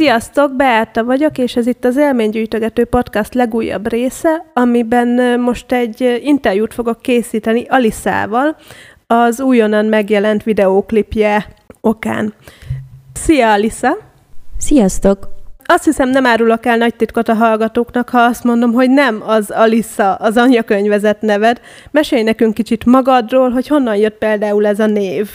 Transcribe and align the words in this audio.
Sziasztok, 0.00 0.56
Beáta 0.56 1.04
vagyok, 1.04 1.38
és 1.38 1.56
ez 1.56 1.66
itt 1.66 1.84
az 1.84 1.96
Élménygyűjtögető 1.96 2.84
Podcast 2.84 3.34
legújabb 3.34 3.90
része, 3.90 4.44
amiben 4.54 5.40
most 5.40 5.72
egy 5.72 6.20
interjút 6.22 6.74
fogok 6.74 7.00
készíteni 7.00 7.64
Aliszával, 7.68 8.56
az 9.06 9.40
újonnan 9.40 9.84
megjelent 9.84 10.42
videóklipje 10.42 11.46
okán. 11.80 12.34
Szia, 13.12 13.52
Alisa! 13.52 13.96
Sziasztok! 14.58 15.28
Azt 15.64 15.84
hiszem, 15.84 16.08
nem 16.08 16.26
árulok 16.26 16.66
el 16.66 16.76
nagy 16.76 16.94
titkot 16.94 17.28
a 17.28 17.34
hallgatóknak, 17.34 18.08
ha 18.08 18.20
azt 18.20 18.44
mondom, 18.44 18.72
hogy 18.72 18.90
nem 18.90 19.22
az 19.26 19.50
Alissa, 19.50 20.14
az 20.14 20.36
anyakönyvezet 20.36 21.20
neved. 21.20 21.60
Mesélj 21.90 22.22
nekünk 22.22 22.54
kicsit 22.54 22.84
magadról, 22.84 23.50
hogy 23.50 23.68
honnan 23.68 23.96
jött 23.96 24.18
például 24.18 24.66
ez 24.66 24.80
a 24.80 24.86
név. 24.86 25.30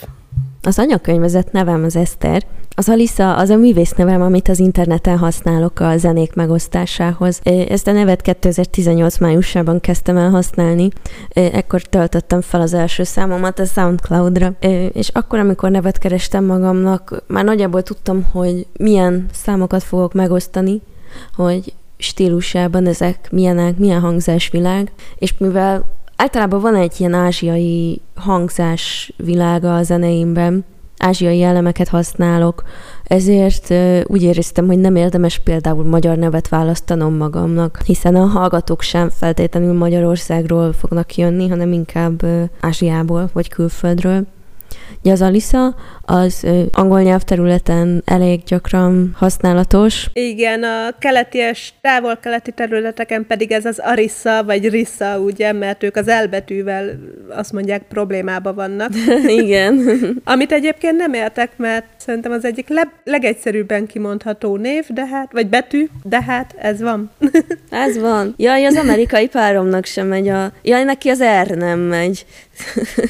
Az 0.62 0.80
anyakönyvezet 0.80 1.52
nevem 1.52 1.84
az 1.84 1.96
Eszter. 1.96 2.44
Az 2.78 2.90
Alisa 2.90 3.36
az 3.36 3.50
a 3.50 3.56
művész 3.56 3.92
nevem, 3.92 4.22
amit 4.22 4.48
az 4.48 4.60
interneten 4.60 5.18
használok 5.18 5.80
a 5.80 5.98
zenék 5.98 6.34
megosztásához. 6.34 7.42
Ezt 7.70 7.88
a 7.88 7.92
nevet 7.92 8.22
2018 8.22 9.18
májusában 9.18 9.80
kezdtem 9.80 10.18
el 10.18 10.30
használni. 10.30 10.90
Ekkor 11.30 11.82
töltöttem 11.82 12.42
fel 12.42 12.62
az 12.62 12.74
első 12.74 13.04
számomat 13.04 13.60
a 13.60 13.66
Soundcloudra. 13.66 14.54
És 14.94 15.10
akkor, 15.10 15.40
amikor 15.40 15.72
nevet 15.72 15.98
kerestem 15.98 16.46
magamnak, 16.46 17.24
már 17.28 17.44
nagyjából 17.44 17.84
tudtam, 17.84 18.24
hogy 18.32 18.68
milyen 18.78 19.26
számokat 19.32 19.84
fogok 19.84 20.14
megosztani, 20.14 20.82
hogy 21.36 21.74
stílusában 21.98 22.88
ezek 22.88 23.28
milyenek, 23.32 23.78
milyen 23.78 24.00
hangzásvilág, 24.00 24.92
és 25.18 25.34
mivel 25.38 25.86
általában 26.16 26.62
van 26.62 26.76
egy 26.76 26.94
ilyen 26.98 27.14
ázsiai 27.14 28.02
hangzás 28.16 29.14
világa 29.18 29.76
a 29.76 29.84
zeneimben, 29.84 30.66
ázsiai 31.06 31.42
elemeket 31.42 31.88
használok, 31.88 32.64
ezért 33.04 33.74
úgy 34.06 34.24
éreztem, 34.24 34.68
hogy 34.68 34.78
nem 34.78 34.96
érdemes 34.96 35.40
például 35.40 35.84
magyar 35.84 36.18
nevet 36.18 36.50
választanom 36.50 37.14
magamnak, 37.14 37.82
hiszen 37.86 38.16
a 38.16 38.26
hallgatók 38.26 38.82
sem 38.82 39.10
feltétlenül 39.10 39.74
Magyarországról 39.74 40.74
fognak 40.74 41.16
jönni, 41.16 41.48
hanem 41.48 41.72
inkább 41.74 42.26
Ázsiából 42.60 43.30
vagy 43.34 43.50
külföldről. 43.50 44.26
Ugye 45.02 45.12
az 45.12 45.22
Alisa 45.22 45.76
az 46.02 46.46
angol 46.72 47.02
nyelvterületen 47.02 48.02
elég 48.06 48.44
gyakran 48.44 49.16
használatos. 49.18 50.10
Igen, 50.14 50.64
a 50.64 50.98
keleti 51.00 51.38
és 51.38 51.72
távol-keleti 51.82 52.52
területeken 52.52 53.26
pedig 53.28 53.52
ez 53.52 53.66
az 53.66 53.80
Arissa 53.80 54.44
vagy 54.44 54.70
Rissa, 54.70 55.20
ugye, 55.20 55.54
mert 55.54 55.84
ők 55.84 55.96
az 55.96 56.08
elbetűvel 56.08 56.86
azt 57.30 57.52
mondják 57.52 57.82
problémába 57.90 58.54
vannak. 58.54 58.90
Igen. 59.42 59.80
Amit 60.24 60.52
egyébként 60.52 60.98
nem 60.98 61.14
értek, 61.14 61.58
mert 61.58 61.86
szerintem 61.98 62.32
az 62.32 62.46
egyik 62.46 62.70
le- 62.70 62.94
legegyszerűbben 63.04 63.88
kimondható 63.88 64.56
név, 64.56 64.86
de 64.88 65.06
hát, 65.06 65.32
vagy 65.32 65.48
betű, 65.48 65.88
de 66.04 66.22
hát 66.22 66.56
ez 66.58 66.82
van. 66.82 67.12
ez 67.70 68.00
van. 68.00 68.34
Jaj, 68.38 68.66
az 68.66 68.76
amerikai 68.76 69.28
páromnak 69.28 69.86
sem 69.86 70.08
megy 70.08 70.28
a... 70.28 70.52
Jaj, 70.62 70.84
neki 70.84 71.10
az 71.10 71.24
R 71.44 71.58
nem 71.58 71.80
megy. 71.80 72.26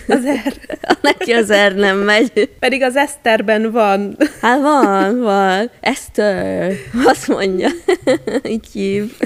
Az 0.07 0.25
R. 0.47 0.77
neki 1.01 1.31
az 1.31 1.53
R 1.53 1.75
nem 1.75 1.97
megy. 1.97 2.49
Pedig 2.59 2.81
az 2.81 2.95
Eszterben 2.95 3.71
van. 3.71 4.17
Hát 4.41 4.61
van, 4.61 5.19
van. 5.21 5.69
Eszter. 5.79 6.73
Azt 7.05 7.27
mondja. 7.27 7.69
Így 8.47 8.67
hív. 8.73 9.17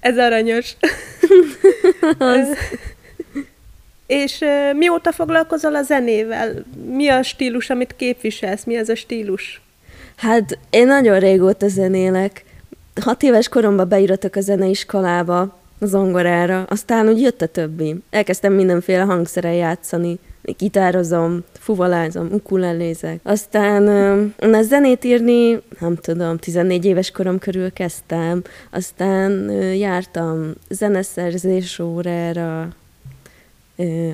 Ez 0.00 0.18
aranyos. 0.18 0.76
Az. 2.18 2.48
És 4.06 4.44
mióta 4.76 5.12
foglalkozol 5.12 5.74
a 5.74 5.82
zenével? 5.82 6.64
Mi 6.86 7.08
a 7.08 7.22
stílus, 7.22 7.70
amit 7.70 7.94
képviselsz? 7.96 8.64
Mi 8.64 8.76
az 8.76 8.88
a 8.88 8.94
stílus? 8.94 9.60
Hát 10.16 10.58
én 10.70 10.86
nagyon 10.86 11.18
régóta 11.18 11.68
zenélek. 11.68 12.44
Hat 13.00 13.22
éves 13.22 13.48
koromban 13.48 13.88
beírtak 13.88 14.36
a 14.36 14.40
zeneiskolába, 14.40 15.58
a 15.80 15.86
zongorára, 15.86 16.62
aztán 16.62 17.08
úgy 17.08 17.20
jött 17.20 17.42
a 17.42 17.46
többi. 17.46 18.02
Elkezdtem 18.10 18.52
mindenféle 18.52 19.02
hangszeren 19.02 19.54
játszani, 19.54 20.18
gitározom, 20.42 21.44
fuvalázom, 21.52 22.28
ukulelézek. 22.32 23.20
Aztán 23.22 23.82
na, 24.38 24.62
zenét 24.62 25.04
írni, 25.04 25.60
nem 25.80 25.96
tudom, 25.96 26.36
14 26.36 26.84
éves 26.84 27.10
korom 27.10 27.38
körül 27.38 27.72
kezdtem, 27.72 28.42
aztán 28.70 29.50
jártam 29.74 30.52
zeneszerzés 30.68 31.78
órára, 31.78 32.68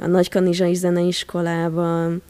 a 0.01 0.07
Nagykanizsai 0.07 0.75
Zeneiskolában, 0.75 2.23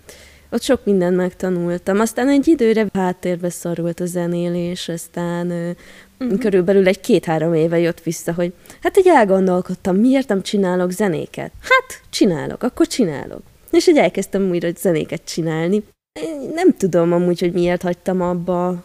ott 0.50 0.62
sok 0.62 0.84
mindent 0.84 1.17
megtanultam. 1.17 2.00
Aztán 2.00 2.28
egy 2.28 2.49
időre 2.49 2.87
háttérbe 2.93 3.50
szorult 3.50 4.00
a 4.00 4.06
zenélés, 4.06 4.89
aztán 4.89 5.77
uh-huh. 6.20 6.38
körülbelül 6.38 6.88
egy 6.88 7.00
két-három 7.00 7.54
éve 7.54 7.78
jött 7.78 8.02
vissza, 8.02 8.32
hogy 8.32 8.52
hát 8.82 8.98
így 8.98 9.08
elgondolkodtam, 9.08 9.97
miért 9.97 10.28
nem 10.28 10.42
csinálok 10.42 10.91
zenéket? 10.91 11.52
Hát, 11.60 12.00
csinálok, 12.10 12.62
akkor 12.62 12.86
csinálok. 12.86 13.42
És 13.70 13.86
így 13.86 13.97
elkezdtem 13.97 14.50
újra 14.50 14.69
zenéket 14.76 15.25
csinálni. 15.25 15.82
Én 16.20 16.50
nem 16.54 16.76
tudom 16.76 17.12
amúgy, 17.12 17.41
hogy 17.41 17.52
miért 17.52 17.82
hagytam 17.82 18.20
abba 18.20 18.84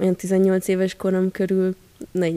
olyan 0.00 0.16
18 0.16 0.68
éves 0.68 0.94
korom 0.94 1.30
körül 1.30 1.74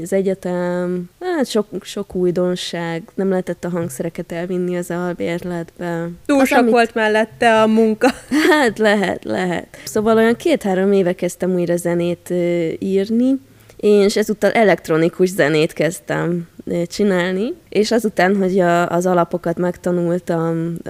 az 0.03 0.13
egyetem, 0.13 1.09
hát 1.19 1.47
sok, 1.47 1.67
sok 1.81 2.15
újdonság, 2.15 3.03
nem 3.15 3.29
lehetett 3.29 3.63
a 3.63 3.69
hangszereket 3.69 4.31
elvinni 4.31 4.77
az 4.77 4.91
albérletbe. 4.91 6.09
Túl 6.25 6.39
az, 6.39 6.47
sok 6.47 6.57
amit... 6.57 6.71
volt 6.71 6.93
mellette 6.93 7.61
a 7.61 7.67
munka. 7.67 8.09
Hát 8.49 8.77
lehet, 8.77 9.23
lehet. 9.23 9.67
Szóval 9.83 10.17
olyan 10.17 10.35
két-három 10.35 10.91
éve 10.91 11.13
kezdtem 11.13 11.53
újra 11.53 11.75
zenét 11.75 12.33
írni, 12.79 13.39
és 13.79 14.17
ezúttal 14.17 14.51
elektronikus 14.51 15.29
zenét 15.29 15.73
kezdtem 15.73 16.47
csinálni, 16.87 17.53
és 17.69 17.91
azután, 17.91 18.35
hogy 18.35 18.59
a, 18.59 18.89
az 18.89 19.05
alapokat 19.05 19.57
megtanultam, 19.57 20.75
a, 20.83 20.89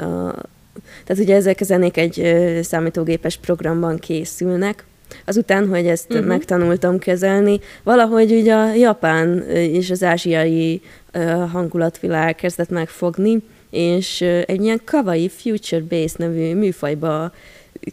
tehát 1.06 1.24
ugye 1.24 1.36
ezek 1.36 1.58
a 1.62 1.64
zenék 1.64 1.98
egy 1.98 2.46
számítógépes 2.64 3.38
programban 3.38 3.98
készülnek, 3.98 4.84
Azután, 5.26 5.68
hogy 5.68 5.88
ezt 5.88 6.12
uh-huh. 6.12 6.28
megtanultam 6.28 7.00
kezelni, 7.00 7.60
valahogy 7.84 8.32
ugye 8.32 8.54
a 8.54 8.74
japán 8.74 9.50
és 9.50 9.90
az 9.90 10.04
ázsiai 10.04 10.82
hangulatvilág 11.52 12.36
kezdett 12.36 12.70
megfogni, 12.70 13.44
és 13.70 14.22
egy 14.22 14.62
ilyen 14.62 14.82
kawaii 14.86 15.30
future 15.30 15.84
bass 15.90 16.14
nevű 16.14 16.56
műfajba 16.56 17.32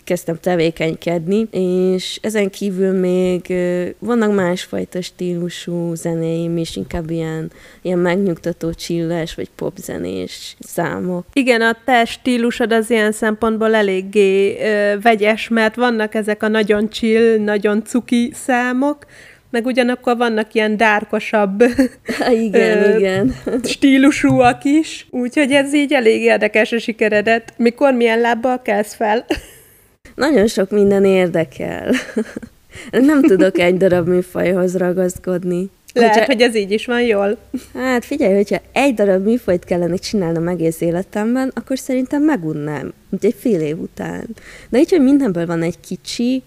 kezdtem 0.05 0.39
tevékenykedni, 0.41 1.49
és 1.51 2.19
ezen 2.23 2.51
kívül 2.51 2.93
még 2.93 3.55
vannak 3.99 4.35
másfajta 4.35 5.03
stílusú 5.03 5.95
zenéim 5.95 6.57
is, 6.57 6.77
inkább 6.77 7.11
ilyen, 7.11 7.51
ilyen 7.83 7.99
megnyugtató 7.99 8.73
csilles 8.73 9.35
vagy 9.35 9.49
popzenés 9.57 10.57
számok. 10.61 11.27
Igen, 11.33 11.61
a 11.61 11.77
te 11.85 12.05
stílusod 12.05 12.73
az 12.73 12.91
ilyen 12.91 13.13
szempontból 13.13 13.75
eléggé 13.75 14.61
ö, 14.61 15.01
vegyes, 15.01 15.49
mert 15.49 15.75
vannak 15.75 16.15
ezek 16.15 16.43
a 16.43 16.49
nagyon 16.49 16.91
chill, 16.91 17.39
nagyon 17.39 17.85
cuki 17.85 18.33
számok, 18.35 19.07
meg 19.51 19.67
ugyanakkor 19.67 20.17
vannak 20.17 20.55
ilyen 20.55 20.77
dárkosabb 20.77 21.63
igen, 22.47 22.83
ö, 22.83 22.97
igen. 22.99 23.35
stílusúak 23.65 24.65
is, 24.65 25.07
úgyhogy 25.11 25.53
ez 25.53 25.75
így 25.75 25.93
elég 25.93 26.23
érdekes 26.23 26.73
a 26.73 26.79
sikeredet. 26.79 27.53
Mikor, 27.57 27.93
milyen 27.93 28.21
lábbal 28.21 28.63
kezd 28.63 28.95
fel? 28.95 29.25
Nagyon 30.17 30.47
sok 30.47 30.71
minden 30.71 31.05
érdekel. 31.05 31.93
Nem 32.91 33.23
tudok 33.23 33.59
egy 33.59 33.77
darab 33.77 34.09
műfajhoz 34.09 34.77
ragaszkodni. 34.77 35.71
Lehet, 35.93 36.15
hogyha... 36.15 36.33
hogy 36.33 36.43
ez 36.43 36.55
így 36.55 36.71
is 36.71 36.87
van 36.87 37.03
jól. 37.03 37.37
Hát 37.75 38.05
figyelj, 38.05 38.35
hogyha 38.35 38.61
egy 38.73 38.95
darab 38.95 39.25
műfajt 39.25 39.65
kellene 39.65 39.97
csinálnom 39.97 40.49
egész 40.49 40.81
életemben, 40.81 41.53
akkor 41.55 41.79
szerintem 41.79 42.23
megunnám, 42.23 42.93
mint 43.09 43.25
egy 43.25 43.35
fél 43.39 43.61
év 43.61 43.79
után. 43.81 44.27
De 44.69 44.79
így, 44.79 44.91
hogy 44.91 45.03
mindenből 45.03 45.47
van 45.47 45.63
egy 45.63 45.81
kicsi, 45.81 46.43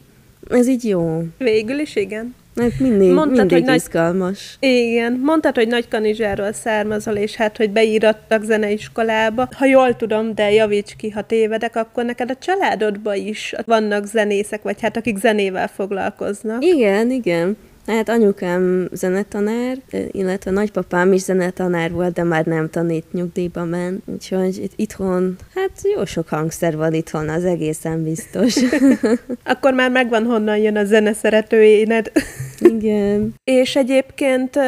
ez 0.49 0.67
így 0.67 0.83
jó. 0.83 1.23
Végül 1.37 1.79
is 1.79 1.95
igen. 1.95 2.35
Hát 2.61 2.79
mindig, 2.79 3.11
Mondtad, 3.11 3.37
mindig 3.37 3.65
hogy 3.65 3.75
izgalmas. 3.75 4.57
Nagy... 4.59 4.69
Igen, 4.69 5.21
mondtad, 5.23 5.55
hogy 5.55 5.67
Nagy 5.67 5.87
Kanizsáról 5.87 6.53
származol, 6.53 7.15
és 7.15 7.35
hát, 7.35 7.57
hogy 7.57 7.71
beírattak 7.71 8.43
zeneiskolába. 8.43 9.47
Ha 9.57 9.65
jól 9.65 9.95
tudom, 9.95 10.35
de 10.35 10.51
javíts 10.51 10.95
ki, 10.95 11.09
ha 11.09 11.21
tévedek, 11.21 11.75
akkor 11.75 12.05
neked 12.05 12.29
a 12.29 12.35
családodban 12.35 13.15
is 13.15 13.53
vannak 13.65 14.05
zenészek, 14.05 14.61
vagy 14.61 14.81
hát 14.81 14.97
akik 14.97 15.17
zenével 15.17 15.67
foglalkoznak. 15.67 16.65
Igen, 16.65 17.11
igen. 17.11 17.57
Hát 17.89 18.09
anyukám 18.09 18.89
zenetanár, 18.91 19.77
illetve 20.11 20.51
nagypapám 20.51 21.13
is 21.13 21.21
zenetanár 21.21 21.91
volt, 21.91 22.13
de 22.13 22.23
már 22.23 22.45
nem 22.45 22.69
tanít, 22.69 23.13
nyugdíjba 23.13 23.63
ment. 23.63 24.03
Úgyhogy 24.05 24.57
itt, 24.57 24.71
itthon, 24.75 25.35
hát 25.55 25.71
jó 25.95 26.05
sok 26.05 26.27
hangszer 26.27 26.77
van 26.77 26.93
itthon, 26.93 27.29
az 27.29 27.45
egészen 27.45 28.03
biztos. 28.03 28.55
Akkor 29.43 29.73
már 29.73 29.91
megvan, 29.91 30.25
honnan 30.25 30.57
jön 30.57 30.77
a 30.77 30.83
zeneszerető 30.83 31.63
éned. 31.63 32.11
Igen. 32.59 33.33
És 33.43 33.75
egyébként 33.75 34.59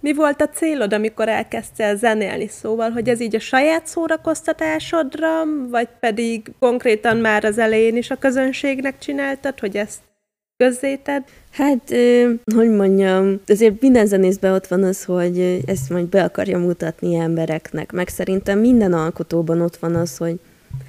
mi 0.00 0.14
volt 0.14 0.40
a 0.42 0.48
célod, 0.48 0.92
amikor 0.92 1.28
elkezdtél 1.28 1.96
zenélni? 1.96 2.48
Szóval, 2.48 2.90
hogy 2.90 3.08
ez 3.08 3.20
így 3.20 3.34
a 3.34 3.40
saját 3.40 3.86
szórakoztatásodra, 3.86 5.28
vagy 5.70 5.88
pedig 6.00 6.52
konkrétan 6.58 7.16
már 7.16 7.44
az 7.44 7.58
elején 7.58 7.96
is 7.96 8.10
a 8.10 8.16
közönségnek 8.16 8.98
csináltad, 8.98 9.58
hogy 9.58 9.76
ezt 9.76 9.98
közzéted? 10.56 11.22
Hát, 11.50 11.94
hogy 12.54 12.70
mondjam, 12.70 13.40
azért 13.46 13.80
minden 13.80 14.06
zenészben 14.06 14.52
ott 14.52 14.66
van 14.66 14.82
az, 14.82 15.04
hogy 15.04 15.62
ezt 15.66 15.90
majd 15.90 16.06
be 16.06 16.22
akarja 16.22 16.58
mutatni 16.58 17.16
embereknek, 17.16 17.92
meg 17.92 18.08
szerintem 18.08 18.58
minden 18.58 18.92
alkotóban 18.92 19.60
ott 19.60 19.76
van 19.76 19.94
az, 19.94 20.16
hogy 20.16 20.40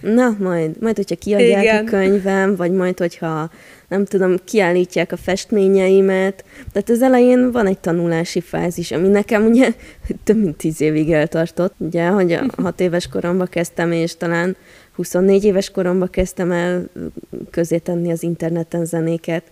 na, 0.02 0.36
majd, 0.40 0.82
majd 0.82 0.96
hogyha 0.96 1.16
kiadják 1.16 1.64
Igen. 1.64 1.86
a 1.86 1.90
könyvem, 1.90 2.56
vagy 2.56 2.72
majd, 2.72 2.98
hogyha 2.98 3.50
nem 3.94 4.06
tudom, 4.06 4.36
kiállítják 4.44 5.12
a 5.12 5.18
festményeimet. 5.18 6.46
Tehát 6.72 6.90
az 6.90 7.02
elején 7.02 7.52
van 7.52 7.68
egy 7.68 7.80
tanulási 7.80 8.42
fázis, 8.42 8.92
ami 8.92 9.08
nekem 9.08 9.46
ugye 9.46 9.74
több 10.24 10.44
mint 10.44 10.56
tíz 10.56 10.82
évig 10.82 11.12
eltartott, 11.12 11.74
ugye, 11.78 12.08
hogy 12.08 12.32
a 12.32 12.44
hat 12.64 12.80
éves 12.80 13.08
koromban 13.08 13.48
kezdtem, 13.48 13.92
és 13.92 14.18
talán 14.18 14.56
24 14.96 15.44
éves 15.44 15.70
koromban 15.70 16.10
kezdtem 16.10 16.52
el 16.52 16.90
közé 17.52 17.78
tenni 17.78 18.12
az 18.12 18.24
interneten 18.24 18.86
zenéket. 18.86 19.44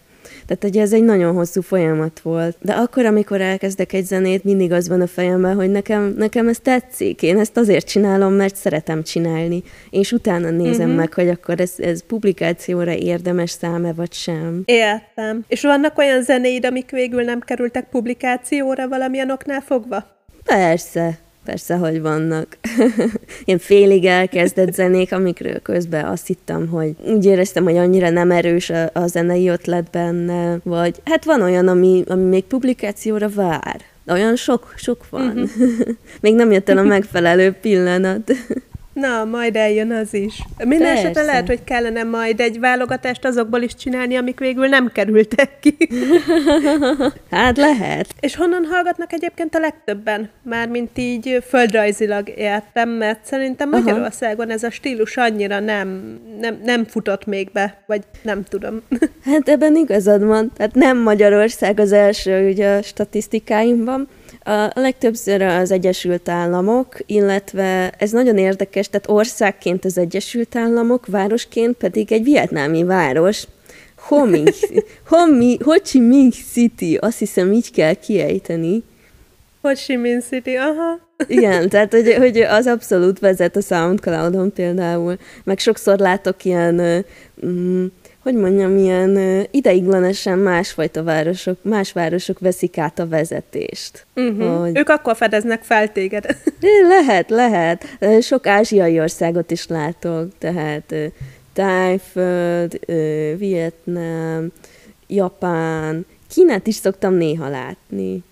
Tehát 0.45 0.63
ugye 0.63 0.81
ez 0.81 0.93
egy 0.93 1.03
nagyon 1.03 1.33
hosszú 1.33 1.61
folyamat 1.61 2.19
volt. 2.19 2.57
De 2.61 2.73
akkor, 2.73 3.05
amikor 3.05 3.41
elkezdek 3.41 3.93
egy 3.93 4.05
zenét, 4.05 4.43
mindig 4.43 4.71
az 4.71 4.87
van 4.87 5.01
a 5.01 5.07
fejemben, 5.07 5.55
hogy 5.55 5.69
nekem, 5.71 6.13
nekem 6.17 6.47
ez 6.47 6.59
tetszik. 6.59 7.21
Én 7.21 7.39
ezt 7.39 7.57
azért 7.57 7.87
csinálom, 7.87 8.33
mert 8.33 8.55
szeretem 8.55 9.03
csinálni. 9.03 9.63
És 9.89 10.11
utána 10.11 10.49
nézem 10.49 10.81
uh-huh. 10.81 10.95
meg, 10.95 11.13
hogy 11.13 11.27
akkor 11.27 11.59
ez, 11.59 11.73
ez 11.77 12.05
publikációra 12.05 12.93
érdemes 12.93 13.49
száme, 13.49 13.93
vagy 13.93 14.13
sem. 14.13 14.61
Értem. 14.65 15.43
És 15.47 15.61
vannak 15.61 15.97
olyan 15.97 16.23
zenéid, 16.23 16.65
amik 16.65 16.89
végül 16.89 17.23
nem 17.23 17.39
kerültek 17.39 17.89
publikációra 17.89 18.87
valamilyen 18.87 19.31
oknál 19.31 19.61
fogva? 19.61 20.05
Persze. 20.43 21.19
Persze, 21.51 21.75
hogy 21.75 22.01
vannak. 22.01 22.57
Ilyen 23.45 23.59
félig 23.59 24.05
elkezdett 24.05 24.73
zenék, 24.73 25.13
amikről 25.13 25.59
közben 25.59 26.05
azt 26.05 26.27
hittem, 26.27 26.67
hogy 26.67 26.95
úgy 27.05 27.25
éreztem, 27.25 27.63
hogy 27.63 27.77
annyira 27.77 28.09
nem 28.09 28.31
erős 28.31 28.69
a, 28.69 28.89
a 28.93 29.07
zenei 29.07 29.47
ötlet 29.47 29.89
benne, 29.91 30.59
vagy 30.63 31.01
hát 31.05 31.25
van 31.25 31.41
olyan, 31.41 31.67
ami, 31.67 32.03
ami 32.07 32.23
még 32.23 32.43
publikációra 32.43 33.29
vár. 33.29 33.81
Olyan 34.07 34.35
sok, 34.35 34.73
sok 34.75 35.09
van. 35.09 35.27
Uh-huh. 35.27 35.87
még 36.21 36.35
nem 36.35 36.51
jött 36.51 36.69
el 36.69 36.77
a 36.77 36.83
megfelelő 36.83 37.51
pillanat. 37.61 38.31
Na, 38.93 39.23
majd 39.23 39.55
eljön 39.55 39.91
az 39.91 40.13
is. 40.13 40.41
Minden 40.65 40.95
esetre 40.97 41.21
lehet, 41.21 41.47
hogy 41.47 41.63
kellene 41.63 42.03
majd 42.03 42.39
egy 42.39 42.59
válogatást 42.59 43.25
azokból 43.25 43.61
is 43.61 43.75
csinálni, 43.75 44.15
amik 44.15 44.39
végül 44.39 44.67
nem 44.67 44.91
kerültek 44.91 45.59
ki. 45.59 45.77
hát 47.31 47.57
lehet. 47.57 48.07
És 48.19 48.35
honnan 48.35 48.65
hallgatnak 48.71 49.13
egyébként 49.13 49.55
a 49.55 49.59
legtöbben? 49.59 50.29
Mármint 50.43 50.97
így 50.97 51.43
földrajzilag 51.47 52.29
értem, 52.35 52.89
mert 52.89 53.25
szerintem 53.25 53.69
Magyarországon 53.69 54.49
ez 54.49 54.63
a 54.63 54.71
stílus 54.71 55.17
annyira 55.17 55.59
nem, 55.59 56.19
nem, 56.39 56.61
nem 56.63 56.85
futott 56.85 57.25
még 57.25 57.51
be, 57.51 57.83
vagy 57.87 58.01
nem 58.21 58.43
tudom. 58.43 58.81
hát 59.25 59.49
ebben 59.49 59.75
igazad 59.75 60.23
van. 60.23 60.51
Tehát 60.57 60.75
nem 60.75 60.97
Magyarország 60.97 61.79
az 61.79 61.91
első 61.91 62.49
ugye 62.49 62.75
a 62.75 62.81
statisztikáimban, 62.81 64.07
a 64.43 64.71
legtöbbször 64.73 65.41
az 65.41 65.71
Egyesült 65.71 66.29
Államok, 66.29 66.97
illetve 67.05 67.93
ez 67.97 68.11
nagyon 68.11 68.37
érdekes, 68.37 68.89
tehát 68.89 69.09
országként 69.09 69.85
az 69.85 69.97
Egyesült 69.97 70.55
Államok, 70.55 71.05
városként 71.05 71.77
pedig 71.77 72.11
egy 72.11 72.23
vietnámi 72.23 72.83
város, 72.83 73.43
Ho 73.95 74.25
Minh, 74.25 74.53
Ho, 75.09 75.25
Minh, 75.25 75.61
Ho 75.63 75.79
Chi 75.79 75.99
Minh 75.99 76.33
City, 76.51 76.95
azt 76.95 77.19
hiszem 77.19 77.51
így 77.51 77.71
kell 77.71 77.93
kiejteni. 77.93 78.83
Ho 79.61 79.73
Chi 79.73 79.95
Minh 79.95 80.23
City, 80.23 80.55
aha. 80.55 80.99
Igen, 81.27 81.69
tehát 81.69 81.91
hogy, 81.91 82.13
hogy 82.13 82.37
az 82.37 82.67
abszolút 82.67 83.19
vezet 83.19 83.55
a 83.55 83.61
SoundCloud-on 83.61 84.53
például, 84.53 85.17
meg 85.43 85.59
sokszor 85.59 85.99
látok 85.99 86.45
ilyen 86.45 87.05
mm, 87.45 87.85
hogy 88.21 88.35
mondjam, 88.35 88.77
ilyen 88.77 89.45
ideiglenesen 89.51 90.37
másfajta 90.37 91.03
városok, 91.03 91.57
más 91.61 91.91
városok 91.91 92.39
veszik 92.39 92.77
át 92.77 92.99
a 92.99 93.07
vezetést. 93.07 94.05
Uh-huh. 94.15 94.59
Hogy... 94.59 94.77
Ők 94.77 94.89
akkor 94.89 95.15
fedeznek 95.15 95.63
fel 95.63 95.91
téged. 95.91 96.25
Lehet, 96.99 97.29
lehet. 97.29 97.97
Sok 98.21 98.47
ázsiai 98.47 98.99
országot 98.99 99.51
is 99.51 99.67
látok, 99.67 100.31
tehát 100.37 100.93
Tájföld, 101.53 102.79
Vietnám, 103.37 104.51
Japán, 105.07 106.05
Kínát 106.29 106.67
is 106.67 106.75
szoktam 106.75 107.13
néha 107.13 107.49
látni. 107.49 108.23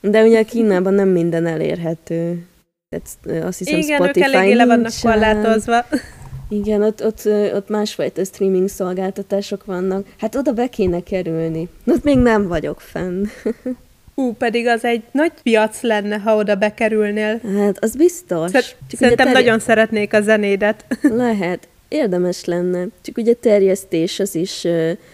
De 0.00 0.22
ugye 0.22 0.42
Kínában 0.42 0.94
nem 0.94 1.08
minden 1.08 1.46
elérhető. 1.46 2.46
Tehát 2.88 3.44
azt 3.44 3.58
hiszem 3.58 3.78
Igen, 3.78 3.96
Spotify 3.96 4.26
ők 4.26 4.34
eléggé 4.34 4.54
le 4.54 4.66
vannak 4.66 4.92
korlátozva. 5.02 5.84
Igen, 6.50 6.82
ott, 6.82 7.04
ott, 7.04 7.22
ott 7.54 7.68
másfajta 7.68 8.24
streaming 8.24 8.68
szolgáltatások 8.68 9.64
vannak. 9.64 10.06
Hát 10.18 10.34
oda 10.34 10.52
be 10.52 10.66
kéne 10.66 11.02
kerülni. 11.02 11.68
Ott 11.86 12.04
még 12.04 12.18
nem 12.18 12.48
vagyok 12.48 12.80
fenn. 12.80 13.24
Hú, 14.14 14.32
pedig 14.32 14.66
az 14.66 14.84
egy 14.84 15.02
nagy 15.12 15.32
piac 15.42 15.82
lenne, 15.82 16.16
ha 16.18 16.36
oda 16.36 16.54
bekerülnél. 16.54 17.40
Hát, 17.56 17.84
az 17.84 17.96
biztos. 17.96 18.50
Szer- 18.50 18.76
Szerintem 18.88 19.26
terj- 19.26 19.38
nagyon 19.38 19.58
szeretnék 19.58 20.12
a 20.12 20.20
zenédet. 20.20 20.84
Lehet. 21.02 21.68
Érdemes 21.88 22.44
lenne. 22.44 22.86
Csak 23.02 23.16
ugye 23.16 23.32
terjesztés 23.32 24.20
az 24.20 24.34
is, 24.34 24.66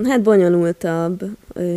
hát 0.04 0.22
bonyolultabb 0.22 1.22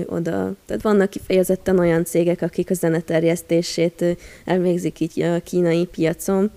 oda. 0.05 0.53
Tehát 0.65 0.81
vannak 0.81 1.09
kifejezetten 1.09 1.79
olyan 1.79 2.05
cégek, 2.05 2.41
akik 2.41 2.69
a 2.69 2.73
zeneterjesztését 2.73 4.05
elvégzik 4.45 4.99
így 4.99 5.21
a 5.21 5.39
kínai 5.39 5.85
piacon, 5.85 6.51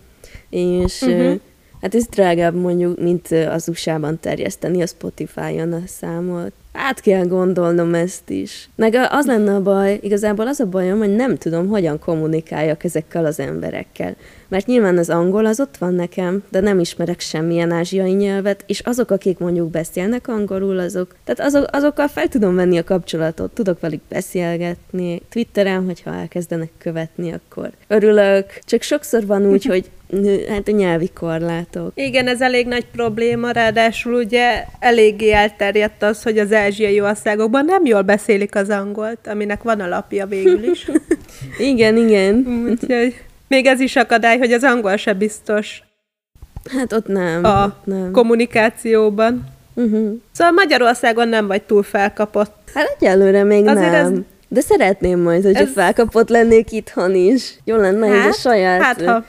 és 0.51 1.03
uh-huh 1.03 1.41
Hát 1.83 1.95
ez 1.95 2.07
drágább 2.07 2.55
mondjuk, 2.55 2.99
mint 2.99 3.31
az 3.31 3.69
USA-ban 3.69 4.21
terjeszteni 4.21 4.83
a 4.83 4.87
Spotify-on 4.87 5.73
a 5.73 5.83
számot. 5.87 6.53
Át 6.73 7.01
kell 7.01 7.27
gondolnom 7.27 7.95
ezt 7.95 8.31
is. 8.31 8.69
Meg 8.75 8.95
az 9.11 9.27
lenne 9.27 9.55
a 9.55 9.63
baj, 9.63 9.99
igazából 10.03 10.47
az 10.47 10.61
a 10.61 10.67
bajom, 10.67 10.99
hogy 10.99 11.15
nem 11.15 11.37
tudom, 11.37 11.69
hogyan 11.69 11.99
kommunikáljak 11.99 12.85
ezekkel 12.85 13.25
az 13.25 13.41
emberekkel. 13.41 14.17
Mert 14.49 14.67
nyilván 14.67 14.99
az 14.99 15.11
angol 15.11 15.47
az 15.47 15.61
ott 15.61 15.77
van 15.77 15.95
nekem, 15.95 16.43
de 16.51 16.61
nem 16.61 16.79
ismerek 16.79 17.21
semmilyen 17.21 17.71
ázsiai 17.71 18.13
nyelvet, 18.13 18.65
és 18.67 18.81
azok, 18.81 19.11
akik 19.11 19.39
mondjuk 19.39 19.71
beszélnek 19.71 20.29
angolul, 20.29 20.79
azok, 20.79 21.15
tehát 21.25 21.53
azok, 21.53 21.67
azokkal 21.73 22.09
fel 22.09 22.29
tudom 22.29 22.55
venni 22.55 22.79
a 22.79 22.85
kapcsolatot, 22.85 23.51
tudok 23.51 23.81
velük 23.81 24.03
beszélgetni. 24.09 25.23
Twitteren, 25.31 25.85
hogyha 25.85 26.15
elkezdenek 26.15 26.71
követni, 26.79 27.33
akkor 27.33 27.71
örülök. 27.89 28.47
Csak 28.65 28.83
sokszor 28.83 29.27
van 29.27 29.47
úgy, 29.47 29.65
hogy 29.65 29.91
hát 30.49 30.69
a 30.69 30.71
nyelvi 30.71 31.11
korlátok. 31.15 31.93
Igen, 31.95 32.27
ez 32.27 32.41
elég 32.41 32.67
nagy 32.67 32.87
probléma, 32.93 33.51
ráadásul 33.51 34.15
ugye 34.15 34.65
eléggé 34.79 35.33
elterjedt 35.33 36.03
az, 36.03 36.23
hogy 36.23 36.39
az 36.39 36.53
ázsiai 36.63 37.01
országokban 37.01 37.65
nem 37.65 37.85
jól 37.85 38.03
beszélik 38.03 38.55
az 38.55 38.69
angolt, 38.69 39.27
aminek 39.27 39.63
van 39.63 39.81
alapja 39.81 40.27
végül 40.27 40.65
is. 40.65 40.91
igen, 41.71 41.97
igen. 41.97 42.47
Úgyhogy 42.71 43.15
még 43.49 43.67
ez 43.67 43.81
is 43.81 43.97
akadály, 43.97 44.39
hogy 44.39 44.53
az 44.53 44.63
angol 44.63 44.97
se 44.97 45.13
biztos. 45.13 45.83
Hát 46.71 46.93
ott 46.93 47.07
nem. 47.07 47.45
A 47.45 47.65
ott 47.65 47.85
nem. 47.85 48.11
kommunikációban. 48.13 49.45
Uh-huh. 49.75 50.21
Szóval 50.33 50.53
Magyarországon 50.53 51.29
nem 51.29 51.47
vagy 51.47 51.63
túl 51.63 51.83
felkapott. 51.83 52.57
Hát 52.75 52.97
egyelőre 52.99 53.45
még 53.45 53.67
Azért 53.67 53.91
nem. 53.91 54.13
Ez... 54.13 54.19
De 54.49 54.61
szeretném 54.61 55.21
majd, 55.21 55.45
hogyha 55.45 55.63
ez... 55.63 55.73
felkapott 55.73 56.29
lennék 56.29 56.73
itthon 56.73 57.15
is. 57.15 57.59
Jó 57.65 57.77
lenne, 57.77 58.07
hát, 58.07 58.23
hogy 58.23 58.31
a 58.31 58.35
saját 58.35 58.83
hát, 58.83 59.03
ha 59.03 59.25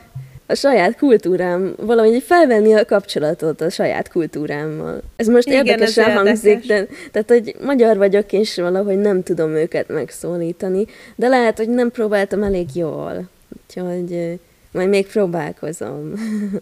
a 0.54 0.56
saját 0.56 0.98
kultúrám, 0.98 1.74
valahogy 1.78 2.24
felvenni 2.24 2.74
a 2.74 2.86
kapcsolatot 2.86 3.62
a 3.62 3.70
saját 3.70 4.10
kultúrámmal. 4.10 5.02
Ez 5.16 5.28
most 5.28 5.48
Igen, 5.48 5.66
érdekesen 5.66 6.10
ez 6.10 6.16
hangzik, 6.16 6.52
érdekes. 6.52 6.88
de 6.88 6.96
tehát, 7.12 7.30
hogy 7.30 7.56
magyar 7.66 7.98
vagyok, 7.98 8.32
és 8.32 8.56
valahogy 8.56 8.98
nem 8.98 9.24
tudom 9.24 9.52
őket 9.56 9.88
megszólítani, 9.88 10.86
de 11.16 11.28
lehet, 11.28 11.58
hogy 11.58 11.70
nem 11.70 11.92
próbáltam 11.92 12.44
elég 12.44 12.68
jól. 12.76 13.30
Úgyhogy 13.62 14.40
majd 14.74 14.90
még 14.90 15.08
próbálkozom. 15.08 16.14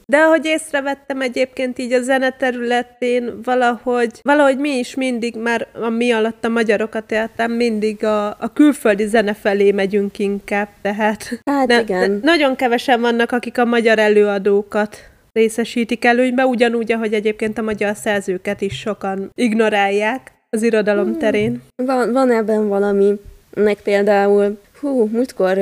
De 0.06 0.18
ahogy 0.18 0.46
észrevettem 0.46 1.22
egyébként 1.22 1.80
így 1.80 1.94
a 1.94 2.02
zene 2.02 2.32
területén, 2.32 3.40
valahogy, 3.44 4.12
valahogy 4.22 4.58
mi 4.58 4.70
is 4.70 4.96
mindig, 4.96 5.36
már 5.36 5.68
a 5.74 5.90
mi 5.90 6.12
alatt 6.12 6.46
a 6.46 6.50
magyarokat 6.50 7.12
éltem, 7.12 7.52
mindig 7.52 8.04
a, 8.04 8.28
a 8.28 8.54
külföldi 8.54 9.06
zene 9.06 9.34
felé 9.34 9.72
megyünk 9.72 10.20
inkább, 10.20 10.68
tehát 10.82 11.42
hát 11.46 11.68
ne, 11.68 11.80
igen. 11.80 12.12
Ne, 12.12 12.18
nagyon 12.22 12.56
kevesen 12.56 13.02
vannak, 13.02 13.32
akik 13.32 13.58
a 13.58 13.66
magyar 13.66 14.00
előadókat 14.00 15.10
részesítik 15.34 16.06
előnybe, 16.06 16.46
ugyanúgy, 16.46 16.92
ahogy 16.92 17.14
egyébként 17.14 17.58
a 17.58 17.62
magyar 17.62 17.96
szerzőket 17.96 18.62
is 18.62 18.80
sokan 18.80 19.32
ignorálják 19.36 20.32
az 20.50 20.64
irodalom 20.64 21.06
hmm. 21.06 21.18
terén. 21.18 21.62
Van, 21.76 22.12
van 22.12 22.32
ebben 22.32 22.68
valami. 22.68 23.20
Nek 23.54 23.78
például 23.78 24.60
Hú, 24.82 25.10
múltkor 25.12 25.56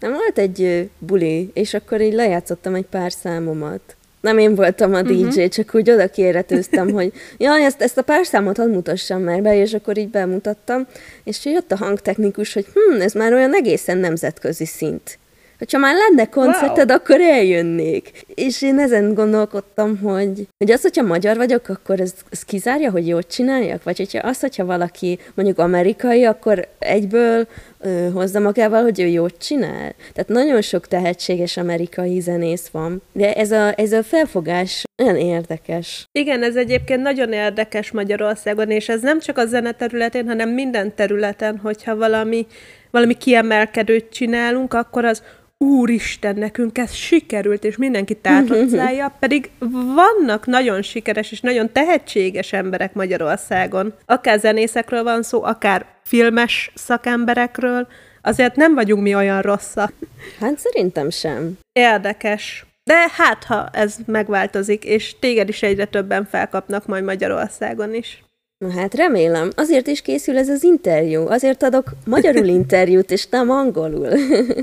nem 0.00 0.12
volt 0.12 0.38
egy 0.38 0.90
buli, 0.98 1.50
és 1.52 1.74
akkor 1.74 2.00
így 2.00 2.12
lejátszottam 2.12 2.74
egy 2.74 2.86
pár 2.86 3.12
számomat. 3.12 3.96
Nem 4.20 4.38
én 4.38 4.54
voltam 4.54 4.94
a 4.94 5.02
DJ, 5.02 5.22
uh-huh. 5.22 5.48
csak 5.48 5.74
úgy 5.74 5.90
oda 5.90 6.08
kéretőztem, 6.08 6.92
hogy 6.92 7.12
jaj, 7.38 7.64
ezt, 7.64 7.82
ezt 7.82 7.98
a 7.98 8.02
pár 8.02 8.26
számot 8.26 8.56
hadd 8.56 8.70
mutassam 8.70 9.22
már 9.22 9.42
be, 9.42 9.56
és 9.56 9.74
akkor 9.74 9.98
így 9.98 10.08
bemutattam, 10.08 10.86
és 11.24 11.44
jött 11.44 11.72
a 11.72 11.76
hangtechnikus, 11.76 12.52
hogy 12.52 12.66
hm, 12.74 13.00
ez 13.00 13.12
már 13.12 13.32
olyan 13.32 13.54
egészen 13.54 13.98
nemzetközi 13.98 14.64
szint. 14.64 15.18
Hogyha 15.58 15.78
már 15.78 15.94
lenne 15.94 16.28
koncerted, 16.28 16.88
wow. 16.88 16.98
akkor 16.98 17.20
eljönnék. 17.20 18.24
És 18.34 18.62
én 18.62 18.78
ezen 18.78 19.14
gondolkodtam, 19.14 19.98
hogy, 19.98 20.48
hogy 20.58 20.70
az, 20.70 20.82
hogyha 20.82 21.02
magyar 21.02 21.36
vagyok, 21.36 21.68
akkor 21.68 22.00
ez, 22.00 22.14
ez 22.30 22.42
kizárja, 22.42 22.90
hogy 22.90 23.08
jót 23.08 23.26
csináljak? 23.26 23.82
Vagy 23.82 23.96
hogyha 23.96 24.28
az, 24.28 24.40
hogyha 24.40 24.64
valaki 24.64 25.18
mondjuk 25.34 25.58
amerikai, 25.58 26.24
akkor 26.24 26.68
egyből 26.78 27.46
ö, 27.80 28.08
hozza 28.12 28.40
magával, 28.40 28.82
hogy 28.82 29.00
ő 29.00 29.06
jót 29.06 29.38
csinál. 29.38 29.94
Tehát 30.12 30.28
nagyon 30.28 30.62
sok 30.62 30.88
tehetséges 30.88 31.56
amerikai 31.56 32.20
zenész 32.20 32.68
van. 32.68 33.02
De 33.12 33.34
ez 33.34 33.50
a, 33.50 33.72
ez 33.76 33.92
a 33.92 34.02
felfogás 34.02 34.84
nagyon 34.96 35.16
érdekes. 35.16 36.08
Igen, 36.12 36.42
ez 36.42 36.56
egyébként 36.56 37.02
nagyon 37.02 37.32
érdekes 37.32 37.90
Magyarországon, 37.90 38.70
és 38.70 38.88
ez 38.88 39.00
nem 39.00 39.20
csak 39.20 39.38
a 39.38 39.46
zene 39.46 39.72
területén, 39.72 40.26
hanem 40.26 40.50
minden 40.50 40.94
területen, 40.94 41.58
hogyha 41.58 41.96
valami, 41.96 42.46
valami 42.90 43.14
kiemelkedőt 43.14 44.10
csinálunk, 44.10 44.74
akkor 44.74 45.04
az 45.04 45.22
úristen, 45.58 46.36
nekünk 46.36 46.78
ez 46.78 46.92
sikerült, 46.92 47.64
és 47.64 47.76
mindenki 47.76 48.14
tátrocálja, 48.14 49.16
pedig 49.20 49.50
vannak 49.94 50.46
nagyon 50.46 50.82
sikeres 50.82 51.32
és 51.32 51.40
nagyon 51.40 51.72
tehetséges 51.72 52.52
emberek 52.52 52.94
Magyarországon. 52.94 53.94
Akár 54.06 54.38
zenészekről 54.38 55.02
van 55.02 55.22
szó, 55.22 55.42
akár 55.42 55.86
filmes 56.04 56.72
szakemberekről, 56.74 57.86
azért 58.22 58.56
nem 58.56 58.74
vagyunk 58.74 59.02
mi 59.02 59.14
olyan 59.14 59.42
rosszak. 59.42 59.92
Hát 60.40 60.58
szerintem 60.58 61.10
sem. 61.10 61.58
Érdekes. 61.72 62.66
De 62.84 63.08
hát, 63.16 63.44
ha 63.44 63.68
ez 63.72 63.96
megváltozik, 64.06 64.84
és 64.84 65.18
téged 65.18 65.48
is 65.48 65.62
egyre 65.62 65.84
többen 65.84 66.24
felkapnak 66.24 66.86
majd 66.86 67.04
Magyarországon 67.04 67.94
is. 67.94 68.24
Na 68.58 68.70
hát 68.70 68.94
remélem. 68.94 69.50
Azért 69.56 69.86
is 69.86 70.02
készül 70.02 70.38
ez 70.38 70.48
az 70.48 70.62
interjú. 70.62 71.26
Azért 71.28 71.62
adok 71.62 71.92
magyarul 72.06 72.46
interjút, 72.46 73.10
és 73.10 73.26
nem 73.26 73.50
angolul. 73.50 74.08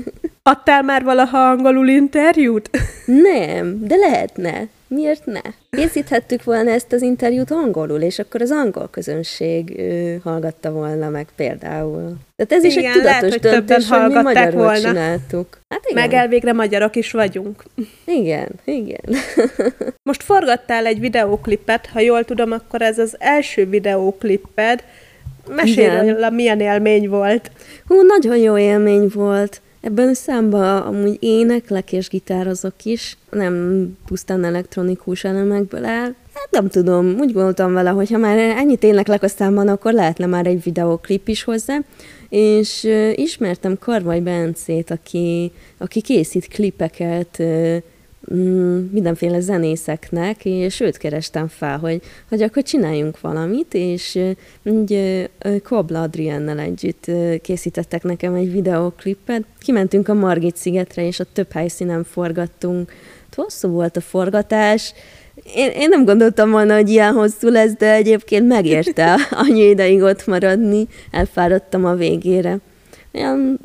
Adtál 0.42 0.82
már 0.82 1.02
valaha 1.04 1.50
angolul 1.50 1.88
interjút? 1.88 2.70
Nem, 3.06 3.86
de 3.86 3.96
lehetne. 3.96 4.68
Miért 4.94 5.26
ne? 5.26 5.40
Készíthettük 5.70 6.44
volna 6.44 6.70
ezt 6.70 6.92
az 6.92 7.02
interjút 7.02 7.50
angolul, 7.50 8.00
és 8.00 8.18
akkor 8.18 8.40
az 8.40 8.50
angol 8.50 8.88
közönség 8.90 9.78
ő, 9.78 10.20
hallgatta 10.24 10.70
volna 10.70 11.08
meg 11.08 11.26
például. 11.36 12.16
Tehát 12.36 12.64
ez 12.64 12.64
igen, 12.64 12.70
is 12.70 12.76
egy 12.76 12.92
tudatos 12.92 13.04
lehet, 13.04 13.30
hogy 13.30 13.40
döntés, 13.40 13.88
hogy 13.88 14.12
mi 14.12 14.22
magyarul 14.22 14.62
volna. 14.62 14.78
csináltuk. 14.78 15.58
Hát 15.68 15.80
igen. 15.88 16.02
Meg 16.02 16.12
elvégre 16.12 16.52
magyarok 16.52 16.96
is 16.96 17.10
vagyunk. 17.10 17.62
Igen, 18.04 18.48
igen. 18.64 19.16
Most 20.02 20.22
forgattál 20.22 20.86
egy 20.86 21.00
videóklipet, 21.00 21.86
ha 21.86 22.00
jól 22.00 22.24
tudom, 22.24 22.52
akkor 22.52 22.82
ez 22.82 22.98
az 22.98 23.16
első 23.18 23.68
videókliped. 23.68 24.84
Mesélj 25.48 26.10
róla, 26.10 26.30
milyen 26.30 26.60
élmény 26.60 27.08
volt. 27.08 27.50
Hú, 27.86 27.94
nagyon 28.02 28.36
jó 28.36 28.58
élmény 28.58 29.10
volt. 29.14 29.60
Ebben 29.80 30.08
a 30.08 30.14
számban 30.14 30.82
amúgy 30.82 31.16
éneklek 31.20 31.92
és 31.92 32.08
gitározok 32.08 32.74
is, 32.84 33.16
nem 33.30 33.86
pusztán 34.06 34.44
elektronikus 34.44 35.24
elemekből 35.24 35.84
áll. 35.84 36.14
Hát 36.34 36.50
nem 36.50 36.68
tudom, 36.68 37.16
úgy 37.18 37.32
gondoltam 37.32 37.72
vele, 37.72 37.90
hogy 37.90 38.10
ha 38.10 38.18
már 38.18 38.38
ennyit 38.38 38.82
éneklek 38.82 39.22
a 39.22 39.28
számban, 39.28 39.68
akkor 39.68 39.92
lehetne 39.92 40.26
már 40.26 40.46
egy 40.46 40.62
videóklip 40.62 41.28
is 41.28 41.44
hozzá, 41.44 41.78
és 42.28 42.88
ismertem 43.14 43.78
Karvaj 43.78 44.20
Bencét, 44.20 44.90
aki, 44.90 45.52
aki 45.78 46.00
készít 46.00 46.48
klipeket 46.48 47.42
mindenféle 48.90 49.40
zenészeknek, 49.40 50.44
és 50.44 50.80
őt 50.80 50.96
kerestem 50.96 51.48
fel, 51.48 51.78
hogy, 51.78 52.00
hogy 52.28 52.42
akkor 52.42 52.62
csináljunk 52.62 53.20
valamit, 53.20 53.74
és 53.74 54.18
így 54.64 55.30
Kobla 55.62 56.02
Adriennel 56.02 56.58
együtt 56.58 57.10
készítettek 57.40 58.02
nekem 58.02 58.34
egy 58.34 58.52
videóklipet. 58.52 59.44
Kimentünk 59.58 60.08
a 60.08 60.14
Margit 60.14 60.56
szigetre, 60.56 61.06
és 61.06 61.20
a 61.20 61.26
több 61.32 61.52
helyszínen 61.52 62.04
forgattunk. 62.04 62.92
Hosszú 63.34 63.68
volt 63.68 63.96
a 63.96 64.00
forgatás, 64.00 64.94
én, 65.54 65.70
én 65.70 65.88
nem 65.88 66.04
gondoltam 66.04 66.50
volna, 66.50 66.74
hogy 66.74 66.88
ilyen 66.88 67.12
hosszú 67.12 67.48
lesz, 67.48 67.72
de 67.78 67.92
egyébként 67.92 68.46
megérte 68.46 69.16
annyi 69.30 69.68
ideig 69.68 70.02
ott 70.02 70.26
maradni, 70.26 70.86
elfáradtam 71.10 71.84
a 71.84 71.94
végére. 71.94 72.58
Olyan 73.12 73.60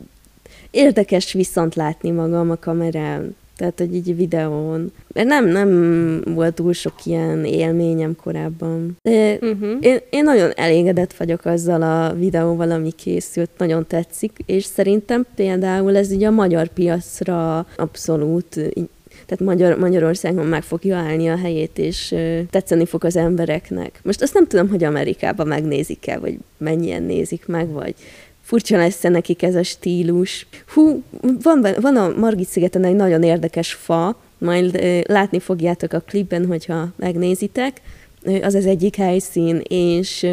érdekes 0.72 1.34
viszont 1.34 1.76
látni 1.76 2.12
magam 2.12 2.52
a 2.52 2.56
kamerán. 2.56 3.36
Tehát, 3.58 3.80
hogy 3.80 3.96
így 3.96 4.16
videón. 4.16 4.92
Nem, 5.14 5.48
nem 5.48 6.22
volt 6.26 6.54
túl 6.54 6.74
sok 6.74 6.94
ilyen 7.04 7.46
élményem 7.46 8.16
korábban. 8.16 8.98
De 9.02 9.34
uh-huh. 9.34 9.78
én, 9.80 9.98
én 10.10 10.24
nagyon 10.24 10.52
elégedett 10.56 11.14
vagyok 11.14 11.46
azzal 11.46 11.82
a 11.82 12.14
videóval, 12.14 12.72
ami 12.72 12.92
készült, 12.92 13.50
nagyon 13.58 13.88
tetszik, 13.88 14.32
és 14.46 14.64
szerintem 14.64 15.26
például 15.36 15.98
ez 15.98 16.12
így 16.12 16.24
a 16.24 16.32
magyar 16.32 16.68
piacra 16.68 17.66
abszolút 17.76 18.60
tehát 19.28 19.56
Magyar, 19.56 19.78
Magyarországon 19.78 20.46
meg 20.46 20.64
fogja 20.64 20.98
állni 20.98 21.28
a 21.28 21.38
helyét, 21.38 21.78
és 21.78 22.16
tetszeni 22.50 22.86
fog 22.86 23.04
az 23.04 23.16
embereknek. 23.16 24.00
Most 24.04 24.22
azt 24.22 24.34
nem 24.34 24.48
tudom, 24.48 24.70
hogy 24.70 24.84
Amerikában 24.84 25.48
megnézik-e, 25.48 26.18
vagy 26.18 26.38
mennyien 26.58 27.04
nézik 27.04 27.46
meg, 27.46 27.70
vagy 27.70 27.96
furcsa 28.48 28.78
lesz 28.78 29.04
-e 29.04 29.10
nekik 29.10 29.44
ez 29.44 29.56
a 29.56 29.64
stílus. 29.64 30.48
Hú, 30.74 31.04
van, 31.42 31.68
van 31.82 31.96
a 31.96 32.14
Margit 32.18 32.48
szigeten 32.48 32.84
egy 32.84 32.96
nagyon 32.96 33.24
érdekes 33.24 33.74
fa, 33.74 34.16
majd 34.38 34.80
látni 35.08 35.40
fogjátok 35.40 35.94
a 35.94 36.00
klipben, 36.00 36.46
hogyha 36.46 36.88
megnézitek. 36.96 37.82
Az 38.42 38.54
az 38.54 38.66
egyik 38.66 38.96
helyszín, 38.96 39.62
és 39.68 40.28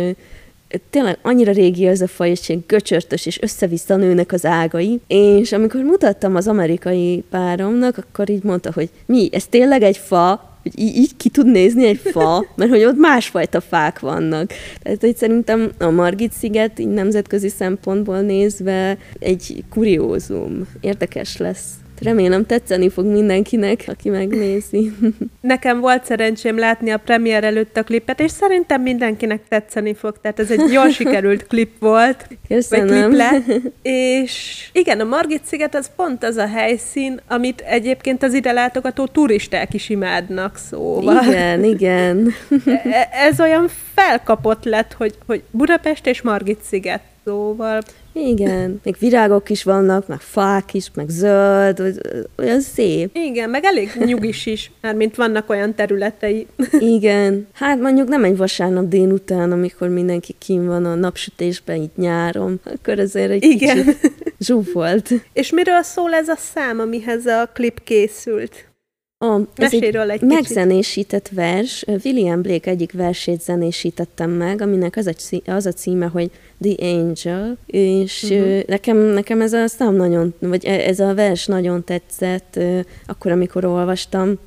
tényleg 0.90 1.18
annyira 1.22 1.52
régi 1.52 1.86
az 1.86 2.00
a 2.00 2.06
faj, 2.06 2.30
és 2.30 2.48
ilyen 2.48 2.64
göcsörtös, 2.66 3.26
és 3.26 3.42
össze-vissza 3.42 3.96
nőnek 3.96 4.32
az 4.32 4.44
ágai, 4.44 5.00
és 5.06 5.52
amikor 5.52 5.82
mutattam 5.82 6.36
az 6.36 6.48
amerikai 6.48 7.24
páromnak, 7.30 7.98
akkor 7.98 8.30
így 8.30 8.42
mondta, 8.42 8.72
hogy 8.74 8.88
mi, 9.06 9.28
ez 9.32 9.46
tényleg 9.46 9.82
egy 9.82 9.96
fa? 9.96 10.53
Hogy 10.64 10.78
így, 10.80 10.96
így 10.96 11.16
ki 11.16 11.28
tud 11.28 11.46
nézni 11.46 11.86
egy 11.86 12.00
fa, 12.04 12.46
mert 12.56 12.70
hogy 12.70 12.84
ott 12.84 12.98
másfajta 12.98 13.60
fák 13.60 14.00
vannak. 14.00 14.52
Tehát 14.82 15.00
hogy 15.00 15.16
szerintem 15.16 15.72
a 15.78 15.90
Margit-sziget 15.90 16.78
így 16.78 16.88
nemzetközi 16.88 17.48
szempontból 17.48 18.20
nézve 18.20 18.98
egy 19.18 19.64
kuriózum. 19.70 20.66
Érdekes 20.80 21.36
lesz. 21.36 21.70
Remélem 22.04 22.46
tetszeni 22.46 22.88
fog 22.88 23.04
mindenkinek, 23.04 23.84
aki 23.86 24.08
megnézi. 24.08 24.92
Nekem 25.40 25.80
volt 25.80 26.04
szerencsém 26.04 26.58
látni 26.58 26.90
a 26.90 26.98
premier 26.98 27.44
előtt 27.44 27.76
a 27.76 27.82
klipet, 27.82 28.20
és 28.20 28.30
szerintem 28.30 28.82
mindenkinek 28.82 29.40
tetszeni 29.48 29.94
fog. 29.94 30.16
Tehát 30.20 30.38
ez 30.38 30.50
egy 30.50 30.72
jól 30.72 30.88
sikerült 30.88 31.46
klip 31.46 31.70
volt. 31.78 32.28
Köszönöm. 32.48 32.86
Vagy 32.86 33.04
klip 33.04 33.18
lett. 33.18 33.72
És 33.82 34.64
igen, 34.72 35.00
a 35.00 35.04
Margit-sziget 35.04 35.74
az 35.74 35.90
pont 35.96 36.24
az 36.24 36.36
a 36.36 36.46
helyszín, 36.46 37.20
amit 37.28 37.60
egyébként 37.60 38.22
az 38.22 38.34
ide 38.34 38.52
látogató 38.52 39.06
turisták 39.06 39.74
is 39.74 39.88
imádnak, 39.88 40.56
szóval. 40.56 41.24
Igen, 41.24 41.64
igen. 41.64 42.32
E, 42.84 43.08
ez 43.12 43.40
olyan 43.40 43.68
felkapott 43.94 44.64
lett, 44.64 44.92
hogy, 44.92 45.14
hogy 45.26 45.42
Budapest 45.50 46.06
és 46.06 46.22
Margit-sziget. 46.22 47.00
Szóval 47.24 47.82
igen, 48.14 48.80
még 48.84 48.96
virágok 48.98 49.50
is 49.50 49.62
vannak, 49.62 50.06
meg 50.06 50.20
fák 50.20 50.74
is, 50.74 50.90
meg 50.94 51.08
zöld, 51.08 52.00
olyan 52.38 52.60
szép. 52.60 53.16
Igen, 53.16 53.50
meg 53.50 53.64
elég 53.64 53.92
nyugis 54.04 54.46
is, 54.46 54.70
mert 54.80 54.96
mint 54.96 55.16
vannak 55.16 55.50
olyan 55.50 55.74
területei. 55.74 56.46
Igen, 56.78 57.46
hát 57.52 57.80
mondjuk 57.80 58.08
nem 58.08 58.24
egy 58.24 58.36
vasárnap 58.36 58.88
délután, 58.88 59.52
amikor 59.52 59.88
mindenki 59.88 60.34
kim 60.38 60.66
van 60.66 60.84
a 60.84 60.94
napsütésben, 60.94 61.76
így 61.76 61.90
nyáron, 61.96 62.60
akkor 62.64 62.98
azért 62.98 63.30
egy 63.30 63.44
Igen. 63.44 63.76
kicsit 63.76 64.12
zsúfolt. 64.38 65.10
És 65.32 65.50
miről 65.50 65.82
szól 65.82 66.14
ez 66.14 66.28
a 66.28 66.36
szám, 66.36 66.80
amihez 66.80 67.26
a 67.26 67.50
klip 67.54 67.82
készült? 67.84 68.72
A, 69.18 69.40
ez 69.54 69.72
egy, 69.72 69.96
egy 69.96 70.20
megzenésített 70.20 71.28
vers. 71.28 71.84
William 72.04 72.42
Blake 72.42 72.70
egyik 72.70 72.92
versét 72.92 73.40
zenésítettem 73.40 74.30
meg, 74.30 74.60
aminek 74.60 74.96
az 74.96 75.06
a, 75.06 75.40
az 75.50 75.66
a 75.66 75.72
címe, 75.72 76.06
hogy 76.06 76.30
The 76.64 76.86
Angel, 76.86 77.56
és 77.66 78.22
uh-huh. 78.22 78.60
nekem, 78.66 78.96
nekem 78.96 79.40
ez 79.40 79.52
a 79.52 79.66
szám 79.66 79.94
nagyon, 79.94 80.34
vagy 80.38 80.64
e, 80.64 80.72
ez 80.72 81.00
a 81.00 81.14
vers 81.14 81.46
nagyon 81.46 81.84
tetszett, 81.84 82.60
akkor, 83.06 83.30
amikor 83.30 83.64
olvastam, 83.64 84.38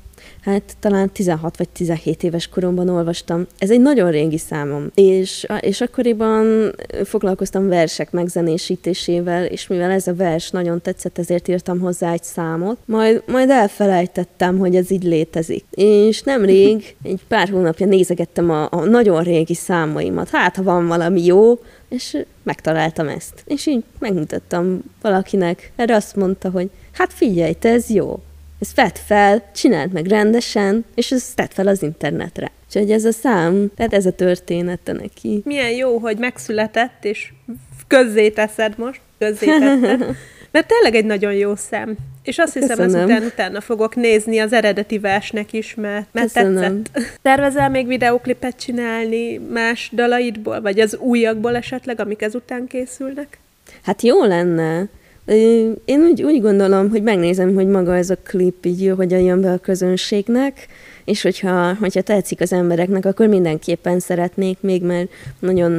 hát 0.48 0.76
talán 0.80 1.10
16 1.10 1.56
vagy 1.56 1.68
17 1.68 2.22
éves 2.22 2.48
koromban 2.48 2.88
olvastam. 2.88 3.46
Ez 3.58 3.70
egy 3.70 3.80
nagyon 3.80 4.10
régi 4.10 4.38
számom, 4.38 4.90
és, 4.94 5.46
és 5.60 5.80
akkoriban 5.80 6.74
foglalkoztam 7.04 7.68
versek 7.68 8.10
megzenésítésével, 8.10 9.44
és 9.44 9.66
mivel 9.66 9.90
ez 9.90 10.06
a 10.06 10.14
vers 10.14 10.50
nagyon 10.50 10.80
tetszett, 10.80 11.18
ezért 11.18 11.48
írtam 11.48 11.78
hozzá 11.78 12.12
egy 12.12 12.22
számot, 12.22 12.78
majd, 12.84 13.22
majd 13.26 13.50
elfelejtettem, 13.50 14.58
hogy 14.58 14.76
ez 14.76 14.90
így 14.90 15.04
létezik. 15.04 15.64
És 15.70 16.22
nemrég, 16.22 16.94
egy 17.02 17.20
pár 17.28 17.48
hónapja 17.48 17.86
nézegettem 17.86 18.50
a, 18.50 18.68
a 18.70 18.84
nagyon 18.84 19.22
régi 19.22 19.54
számaimat, 19.54 20.28
hát 20.28 20.56
ha 20.56 20.62
van 20.62 20.86
valami 20.86 21.24
jó, 21.24 21.58
és 21.88 22.16
megtaláltam 22.42 23.08
ezt. 23.08 23.42
És 23.44 23.66
így 23.66 23.84
megmutattam 23.98 24.80
valakinek, 25.00 25.72
erre 25.76 25.94
azt 25.94 26.16
mondta, 26.16 26.50
hogy 26.50 26.70
hát 26.92 27.12
figyelj, 27.12 27.52
te 27.52 27.68
ez 27.68 27.88
jó. 27.88 28.22
Ez 28.60 28.74
vedd 28.74 28.94
fel, 29.06 29.50
csináld 29.54 29.92
meg 29.92 30.06
rendesen, 30.06 30.84
és 30.94 31.10
ez 31.10 31.34
tedd 31.34 31.48
fel 31.50 31.66
az 31.66 31.82
internetre. 31.82 32.50
Úgyhogy 32.66 32.90
ez 32.90 33.04
a 33.04 33.12
szám, 33.12 33.70
tehát 33.76 33.94
ez 33.94 34.06
a 34.06 34.12
története 34.12 34.92
neki. 34.92 35.42
Milyen 35.44 35.70
jó, 35.70 35.98
hogy 35.98 36.18
megszületett, 36.18 37.04
és 37.04 37.32
közzé 37.86 38.30
teszed 38.30 38.78
most, 38.78 39.00
közzé 39.18 39.46
Mert 40.50 40.66
tényleg 40.66 40.94
egy 40.94 41.04
nagyon 41.04 41.32
jó 41.32 41.54
szám. 41.54 41.96
És 42.28 42.38
azt 42.38 42.52
hiszem, 42.52 42.76
Köszönöm. 42.76 43.10
ezután 43.10 43.22
utána 43.22 43.60
fogok 43.60 43.96
nézni 43.96 44.38
az 44.38 44.52
eredeti 44.52 44.98
versnek 44.98 45.52
is, 45.52 45.74
mert, 45.74 46.06
mert 46.12 46.32
Köszönöm. 46.32 46.82
tetszett. 46.82 47.18
Tervezel 47.22 47.70
még 47.70 47.86
videóklipet 47.86 48.56
csinálni 48.56 49.36
más 49.36 49.90
dalaidból, 49.94 50.60
vagy 50.60 50.80
az 50.80 50.96
újakból 50.96 51.56
esetleg, 51.56 52.00
amik 52.00 52.22
ezután 52.22 52.66
készülnek? 52.66 53.38
Hát 53.82 54.02
jó 54.02 54.24
lenne. 54.24 54.86
Én 55.84 56.00
úgy, 56.02 56.22
úgy 56.22 56.40
gondolom, 56.40 56.90
hogy 56.90 57.02
megnézem, 57.02 57.54
hogy 57.54 57.66
maga 57.66 57.96
ez 57.96 58.10
a 58.10 58.16
klip 58.24 58.66
így 58.66 58.92
hogyan 58.96 59.20
jön 59.20 59.40
be 59.40 59.52
a 59.52 59.58
közönségnek, 59.58 60.66
és 61.08 61.22
hogyha, 61.22 61.74
hogyha 61.74 62.00
tetszik 62.00 62.40
az 62.40 62.52
embereknek, 62.52 63.06
akkor 63.06 63.26
mindenképpen 63.26 64.00
szeretnék 64.00 64.58
még, 64.60 64.82
mert 64.82 65.10
nagyon, 65.38 65.72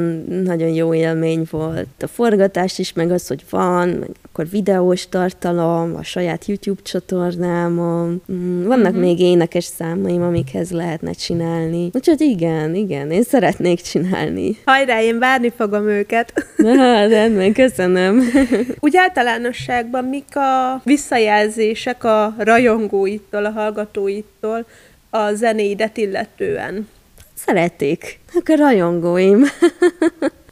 nagyon 0.44 0.70
jó 0.70 0.94
élmény 0.94 1.48
volt. 1.50 1.88
A 2.00 2.08
forgatás 2.08 2.80
is, 2.80 2.94
meg 2.94 3.12
az, 3.12 3.28
hogy 3.28 3.44
van, 3.50 3.88
meg 3.90 4.10
akkor 4.32 4.50
videós 4.50 5.10
tartalom, 5.10 5.96
a 5.96 6.04
saját 6.04 6.46
YouTube 6.46 6.82
csatornámon. 6.82 8.22
Mm, 8.32 8.66
Vannak 8.66 8.86
uh-huh. 8.86 9.00
még 9.00 9.20
énekes 9.20 9.64
számaim, 9.64 10.22
amikhez 10.22 10.72
lehetne 10.72 11.12
csinálni. 11.12 11.90
Úgyhogy 11.94 12.22
igen, 12.22 12.76
igen, 12.76 13.12
én 13.12 13.24
szeretnék 13.24 13.82
csinálni. 13.82 14.58
Hajrá, 14.66 15.02
én 15.02 15.20
várni 15.20 15.52
fogom 15.58 15.88
őket. 15.88 16.34
Na, 16.58 17.08
rendben, 17.08 17.54
köszönöm. 17.54 18.22
Úgy 18.80 18.98
általánosságban 18.98 20.04
mik 20.04 20.36
a 20.36 20.82
visszajelzések 20.84 22.04
a 22.04 22.36
rajongóittól, 22.38 23.46
a 23.46 23.52
hallgatóittól 23.52 24.66
a 25.10 25.34
zenéidet 25.34 25.98
illetően? 25.98 26.90
Szeretik. 27.34 28.20
Akkor 28.34 28.58
rajongóim. 28.58 29.44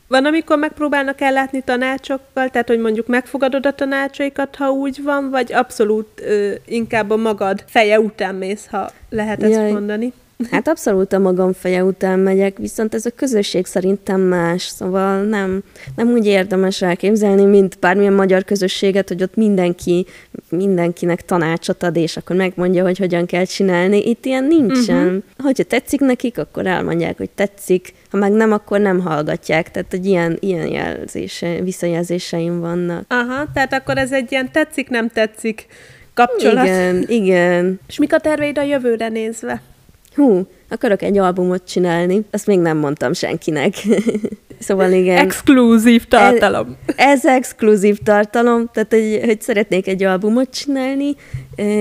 Van, 0.08 0.26
amikor 0.26 0.58
megpróbálnak 0.58 1.22
ellátni 1.22 1.62
tanácsokkal, 1.62 2.50
tehát 2.50 2.68
hogy 2.68 2.80
mondjuk 2.80 3.08
megfogadod 3.08 3.66
a 3.66 3.74
tanácsaikat, 3.74 4.56
ha 4.56 4.70
úgy 4.70 5.04
van, 5.04 5.30
vagy 5.30 5.54
abszolút 5.54 6.08
ö, 6.22 6.52
inkább 6.66 7.10
a 7.10 7.16
magad 7.16 7.64
feje 7.68 8.00
után 8.00 8.36
mész, 8.36 8.68
ha 8.68 8.92
lehet 9.10 9.44
ezt 9.44 9.54
Jaj. 9.54 9.72
mondani. 9.72 10.14
Hát 10.52 10.68
abszolút 10.68 11.14
a 11.14 11.20
magam 11.20 11.54
feje 11.54 11.84
után 11.84 12.20
megyek, 12.20 12.58
viszont 12.58 12.94
ez 12.94 13.06
a 13.06 13.10
közösség 13.16 13.66
szerintem 13.66 14.22
más, 14.22 14.62
szóval 14.62 15.22
nem, 15.22 15.64
nem 15.96 16.08
úgy 16.08 16.26
érdemes 16.26 16.82
elképzelni, 16.82 17.46
mint 17.46 17.78
bármilyen 17.80 18.14
magyar 18.14 18.44
közösséget, 18.44 19.08
hogy 19.08 19.24
ott 19.24 19.36
mindenki, 19.36 20.06
mindenkinek 20.50 21.26
tanácsot 21.26 21.84
ad, 21.84 21.96
és 21.96 22.18
akkor 22.18 22.36
megmondja, 22.36 22.84
hogy 22.84 22.98
hogyan 22.98 23.26
kell 23.26 23.46
csinálni. 23.46 24.10
Itt 24.10 24.26
ilyen 24.26 24.44
nincsen. 24.44 25.06
Uh-huh. 25.06 25.24
Hogyha 25.38 25.64
tetszik 25.64 26.00
nekik, 26.00 26.38
akkor 26.38 26.66
elmondják, 26.68 27.18
hogy 27.18 27.30
tetszik, 27.30 27.94
ha 28.10 28.18
meg 28.18 28.32
nem, 28.32 28.52
akkor 28.52 28.80
nem 28.80 29.00
hallgatják. 29.00 29.72
Tehát, 29.72 29.92
hogy 29.92 30.06
ilyen, 30.06 30.38
ilyen 30.40 30.68
jelzése, 30.68 31.62
visszajelzéseim 31.62 32.60
vannak. 32.60 33.06
Aha, 33.08 33.46
tehát 33.54 33.74
akkor 33.74 33.98
ez 33.98 34.12
egy 34.12 34.32
ilyen 34.32 34.52
tetszik, 34.52 34.90
nem 34.90 35.10
tetszik 35.10 35.66
kapcsolat. 36.14 36.66
Igen, 36.66 37.06
igen. 37.08 37.80
És 37.88 37.98
mik 37.98 38.14
a 38.14 38.20
terveid 38.20 38.58
a 38.58 38.64
jövőre 38.64 39.08
nézve? 39.10 39.62
Hú, 40.18 40.48
akarok 40.70 41.02
egy 41.02 41.18
albumot 41.18 41.68
csinálni, 41.68 42.22
azt 42.32 42.48
még 42.48 42.60
nem 42.60 42.78
mondtam 42.78 43.14
senkinek. 43.14 43.74
szóval 44.60 44.92
igen. 44.92 45.18
Exkluzív 45.18 46.06
tartalom. 46.06 46.78
Ez 46.96 47.26
exkluzív 47.26 47.98
tartalom, 47.98 48.70
tehát 48.74 48.94
hogy, 48.94 49.20
hogy 49.26 49.42
szeretnék 49.42 49.88
egy 49.88 50.04
albumot 50.04 50.50
csinálni, 50.50 51.16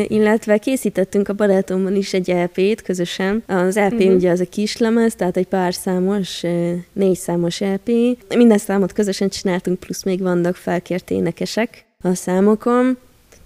illetve 0.06 0.58
készítettünk 0.58 1.28
a 1.28 1.32
barátommal 1.32 1.92
is 1.94 2.12
egy 2.12 2.30
EP-t 2.30 2.82
közösen. 2.82 3.42
Az 3.46 3.76
EP 3.76 3.92
uh-huh. 3.92 4.14
ugye 4.14 4.30
az 4.30 4.40
a 4.40 4.48
kislemez, 4.48 5.14
tehát 5.14 5.36
egy 5.36 5.46
pár 5.46 5.74
számos, 5.74 6.42
négy 6.92 7.16
számos 7.16 7.60
EP. 7.60 7.90
Minden 8.36 8.58
számot 8.58 8.92
közösen 8.92 9.28
csináltunk, 9.28 9.80
plusz 9.80 10.02
még 10.02 10.20
vannak 10.20 10.56
felkért 10.56 11.10
énekesek 11.10 11.84
a 12.02 12.14
számokon. 12.14 12.98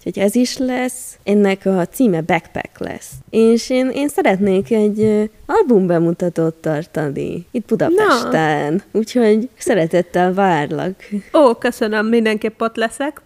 Úgyhogy 0.04 0.23
ez 0.23 0.35
is 0.35 0.57
lesz. 0.57 1.19
Ennek 1.23 1.66
a 1.66 1.87
címe 1.87 2.21
Backpack 2.21 2.78
lesz. 2.78 3.11
És 3.30 3.71
én, 3.71 3.90
én 3.95 4.09
szeretnék 4.09 4.73
egy 4.73 5.30
album 5.47 5.87
bemutatót 5.87 6.54
tartani 6.54 7.47
itt 7.50 7.66
Budapesten. 7.66 8.83
Úgyhogy 8.92 9.49
szeretettel 9.59 10.35
várlak. 10.35 10.95
Ó, 11.33 11.54
köszönöm, 11.54 12.07
mindenképp 12.07 12.61
ott 12.61 12.76
leszek. 12.76 13.23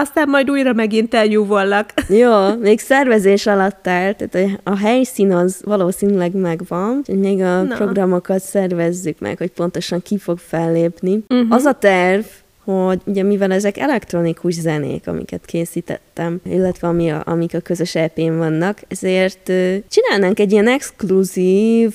Aztán 0.00 0.28
majd 0.28 0.50
újra 0.50 0.72
megint 0.72 1.14
eljúvollak. 1.14 1.92
Jó, 2.08 2.56
még 2.60 2.80
szervezés 2.80 3.46
alatt 3.46 3.86
áll, 3.86 4.12
tehát 4.12 4.60
a, 4.62 4.76
helyszín 4.76 5.32
az 5.32 5.60
valószínűleg 5.64 6.34
megvan, 6.34 6.96
úgyhogy 6.96 7.18
még 7.18 7.40
a 7.40 7.62
Na. 7.62 7.74
programokat 7.74 8.40
szervezzük 8.40 9.18
meg, 9.18 9.38
hogy 9.38 9.50
pontosan 9.50 10.02
ki 10.02 10.18
fog 10.18 10.38
fellépni. 10.38 11.24
Uh-huh. 11.28 11.54
Az 11.54 11.64
a 11.64 11.72
terv, 11.72 12.24
hogy 12.64 13.00
ugye 13.04 13.22
mivel 13.22 13.52
ezek 13.52 13.78
elektronikus 13.78 14.54
zenék, 14.54 15.08
amiket 15.08 15.44
készítettem, 15.44 16.40
illetve 16.44 16.88
ami 16.88 17.10
a, 17.10 17.22
amik 17.26 17.54
a 17.54 17.60
közös 17.60 17.94
EP-n 17.94 18.36
vannak, 18.36 18.80
ezért 18.88 19.52
csinálnánk 19.88 20.38
egy 20.38 20.52
ilyen 20.52 20.68
exkluzív, 20.68 21.94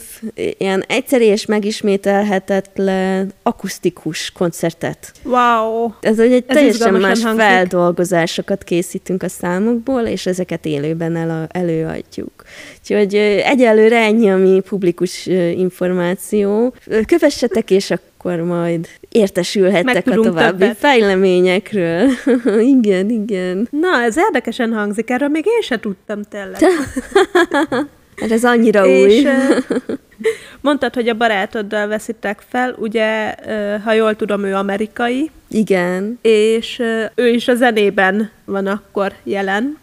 ilyen 0.58 0.84
egyszerű 0.88 1.24
és 1.24 1.46
megismételhetetlen 1.46 3.34
akusztikus 3.44 4.32
koncertet. 4.32 5.12
Wow. 5.24 5.92
Ez 6.02 6.18
hogy 6.18 6.32
egy 6.32 6.44
Ez 6.48 6.56
teljesen 6.56 6.94
más 6.94 7.24
hangzik. 7.24 7.46
feldolgozásokat 7.46 8.64
készítünk 8.64 9.24
a 9.24 9.30
számokból, 9.30 10.02
és 10.02 10.26
ezeket 10.26 10.66
élőben 10.66 11.16
el, 11.16 11.48
előadjuk. 11.52 12.44
Úgyhogy 12.80 13.16
egyelőre 13.44 13.98
ennyi, 13.98 14.30
ami 14.30 14.60
publikus 14.60 15.26
információ. 15.56 16.74
Kövessetek, 17.06 17.72
és 17.72 17.92
akkor 17.92 18.08
majd 18.24 18.88
értesülhettek 19.10 20.08
a 20.08 20.12
további 20.12 20.58
többet. 20.60 20.78
fejleményekről. 20.78 22.10
igen, 22.78 23.10
igen. 23.10 23.68
Na, 23.72 24.02
ez 24.02 24.18
érdekesen 24.18 24.74
hangzik, 24.74 25.10
erről 25.10 25.28
még 25.28 25.46
én 25.46 25.62
se 25.62 25.80
tudtam 25.80 26.22
tényleg. 26.24 26.60
Hát 28.22 28.32
ez 28.32 28.44
annyira 28.44 28.86
És 28.86 29.14
új. 29.14 29.26
ö, 29.26 29.58
mondtad, 30.62 30.94
hogy 30.94 31.08
a 31.10 31.14
barátoddal 31.14 31.88
veszitek 31.88 32.44
fel, 32.50 32.76
ugye, 32.80 33.36
ha 33.84 33.94
jól 33.94 34.16
tudom, 34.16 34.44
ő 34.44 34.54
amerikai, 34.56 35.32
Igen. 35.50 36.20
és 36.22 36.82
ő 37.16 37.28
is 37.28 37.48
a 37.48 37.56
zenében 37.56 38.30
van 38.46 38.68
akkor 38.68 39.14
jelen. 39.24 39.78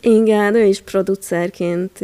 Igen, 0.00 0.54
ő 0.54 0.64
is 0.64 0.80
producerként 0.80 1.98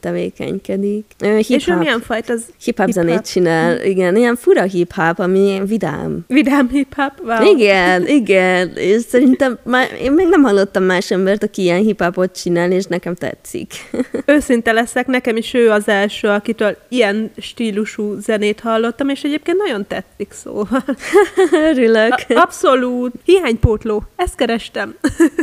tevékenykedik. 0.00 1.04
Ő 1.24 1.38
És 1.38 1.50
ő 1.50 1.54
hip-hop, 1.54 1.78
milyen 1.78 2.00
fajta 2.00 2.32
az 2.32 2.44
hip-hop 2.64 2.90
zenét 2.90 3.08
hip-hop? 3.08 3.26
csinál. 3.26 3.84
Igen, 3.84 4.16
ilyen 4.16 4.36
fura 4.36 4.62
hip-hop, 4.62 5.18
ami 5.18 5.60
vidám. 5.66 6.24
vidám 6.28 6.68
hip-hop? 6.68 7.12
Wow. 7.22 7.56
Igen, 7.56 8.06
igen, 8.06 8.72
és 8.74 9.02
szerintem 9.02 9.58
már, 9.62 9.88
én 10.02 10.12
még 10.12 10.26
nem 10.28 10.42
hallottam 10.42 10.82
más 10.82 11.10
embert, 11.10 11.42
aki 11.42 11.62
ilyen 11.62 11.80
hip-hopot 11.80 12.40
csinál, 12.42 12.70
és 12.72 12.84
nekem 12.84 13.14
tetszik. 13.14 13.72
Őszinte 14.26 14.72
leszek, 14.72 15.06
nekem 15.06 15.36
is 15.36 15.54
ő 15.54 15.70
az 15.70 15.88
első, 15.88 16.28
akitől 16.28 16.76
ilyen 16.88 17.30
stílusú 17.36 18.18
zenét 18.20 18.60
hallottam, 18.60 19.08
és 19.08 19.22
egyébként 19.22 19.58
nagyon 19.58 19.86
tetszik 19.86 20.32
szóval. 20.32 20.84
Örülök. 21.70 22.12
A- 22.12 22.24
abszolút 22.34 23.12
hiánypótló, 23.24 24.02
ezt 24.16 24.34
kerestem. 24.34 24.94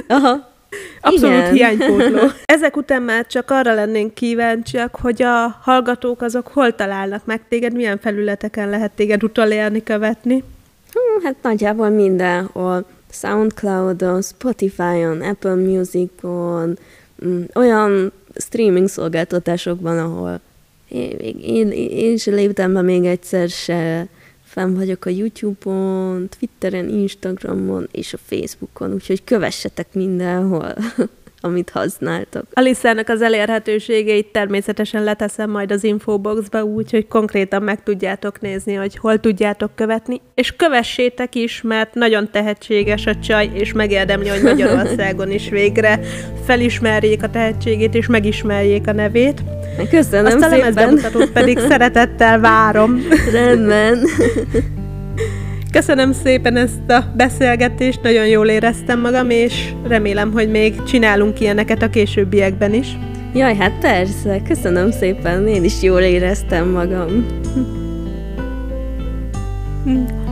Aha. 0.07 0.50
Abszolút 1.01 1.35
Igen. 1.35 1.53
hiánypótló. 1.53 2.19
Ezek 2.45 2.77
után 2.77 3.01
már 3.01 3.27
csak 3.27 3.51
arra 3.51 3.73
lennénk 3.73 4.13
kíváncsiak, 4.13 4.95
hogy 4.95 5.21
a 5.21 5.57
hallgatók 5.61 6.21
azok 6.21 6.47
hol 6.47 6.75
találnak 6.75 7.25
meg 7.25 7.41
téged, 7.49 7.73
milyen 7.73 7.99
felületeken 7.99 8.69
lehet 8.69 8.91
téged 8.91 9.23
utolérni, 9.23 9.83
követni. 9.83 10.43
Hm, 10.91 11.25
hát 11.25 11.35
nagyjából 11.41 11.89
mindenhol. 11.89 12.85
Soundcloudon, 13.11 14.21
Spotify-on, 14.21 15.21
Apple 15.21 15.55
Music-on, 15.55 16.77
mm, 17.25 17.41
olyan 17.53 18.11
streaming 18.35 18.87
szolgáltatásokban, 18.87 19.97
ahol 19.97 20.39
én, 20.87 21.17
én, 21.41 21.71
én, 21.71 21.89
én 21.89 22.17
sem 22.17 22.33
léptem 22.33 22.73
be 22.73 22.81
még 22.81 23.05
egyszer 23.05 23.49
se. 23.49 24.07
Fenn 24.51 24.73
vagyok 24.75 25.05
a 25.05 25.09
YouTube-on, 25.09 26.29
Twitteren, 26.29 26.89
Instagramon 26.89 27.87
és 27.91 28.13
a 28.13 28.17
Facebookon, 28.17 28.93
úgyhogy 28.93 29.23
kövessetek 29.23 29.93
mindenhol, 29.93 30.75
amit 31.41 31.69
használtok. 31.69 32.43
Aliszának 32.53 33.09
az 33.09 33.21
elérhetőségeit 33.21 34.27
természetesen 34.27 35.03
leteszem 35.03 35.49
majd 35.49 35.71
az 35.71 35.83
infoboxba, 35.83 36.63
úgy, 36.63 36.91
hogy 36.91 37.07
konkrétan 37.07 37.63
meg 37.63 37.83
tudjátok 37.83 38.41
nézni, 38.41 38.73
hogy 38.73 38.97
hol 38.97 39.19
tudjátok 39.19 39.75
követni, 39.75 40.21
és 40.35 40.55
kövessétek 40.55 41.35
is, 41.35 41.61
mert 41.61 41.93
nagyon 41.93 42.31
tehetséges 42.31 43.05
a 43.05 43.19
csaj, 43.19 43.49
és 43.53 43.73
megérdemli, 43.73 44.29
hogy 44.29 44.41
Magyarországon 44.41 45.31
is 45.31 45.49
végre 45.49 45.99
felismerjék 46.45 47.23
a 47.23 47.29
tehetségét, 47.29 47.95
és 47.95 48.07
megismerjék 48.07 48.87
a 48.87 48.91
nevét. 48.91 49.41
Köszönöm 49.89 50.25
Azt 50.25 50.43
a 50.43 50.49
szépen! 50.49 50.99
pedig 51.33 51.59
szeretettel 51.59 52.39
várom. 52.39 53.01
Rendben. 53.31 53.99
Köszönöm 55.71 56.11
szépen 56.13 56.55
ezt 56.55 56.89
a 56.89 57.03
beszélgetést, 57.15 58.01
nagyon 58.01 58.27
jól 58.27 58.47
éreztem 58.47 58.99
magam, 58.99 59.29
és 59.29 59.73
remélem, 59.87 60.31
hogy 60.31 60.49
még 60.49 60.83
csinálunk 60.83 61.39
ilyeneket 61.39 61.81
a 61.81 61.89
későbbiekben 61.89 62.73
is. 62.73 62.97
Jaj, 63.33 63.55
hát 63.55 63.71
persze, 63.79 64.41
köszönöm 64.47 64.91
szépen, 64.91 65.47
én 65.47 65.63
is 65.63 65.81
jól 65.81 66.01
éreztem 66.01 66.69
magam. 66.69 67.25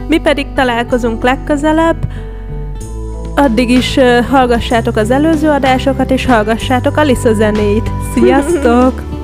Mi 0.08 0.20
pedig 0.20 0.48
találkozunk 0.56 1.24
legközelebb. 1.24 2.08
addig 3.36 3.70
is 3.70 3.96
uh, 3.96 4.26
hallgassátok 4.26 4.96
az 4.96 5.12
előző 5.12 5.50
adásokat, 5.50 6.12
és 6.12 6.26
hallgassátok 6.26 6.98
Alisa 6.98 7.34
zenéit. 7.34 7.90
Sziasztok! 8.14 9.02